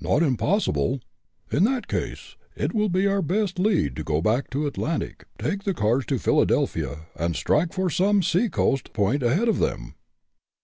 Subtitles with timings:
[0.00, 1.00] "Not impossible.
[1.50, 5.64] In that case, it will be our best lead to go back to Atlantic, take
[5.64, 9.96] the cars to Philadelphia, and strike for some sea coast point ahead of them."